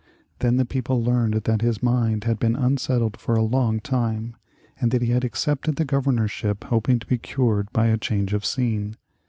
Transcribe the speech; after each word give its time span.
Then 0.39 0.57
the 0.57 0.65
people 0.65 1.03
learned 1.03 1.35
that 1.35 1.61
his 1.61 1.83
mind 1.83 2.23
had 2.23 2.39
been 2.39 2.55
unsettled 2.55 3.17
for 3.19 3.35
a 3.35 3.43
long 3.43 3.79
time, 3.79 4.35
and 4.79 4.89
that 4.89 5.03
he 5.03 5.11
had 5.11 5.23
accepted 5.23 5.75
the 5.75 5.85
governorship 5.85 6.63
hoping 6.63 6.97
to 6.97 7.05
be 7.05 7.19
cured 7.19 7.71
by 7.71 7.85
a 7.85 7.99
change 7.99 8.33
of 8.33 8.43
scene. 8.43 8.95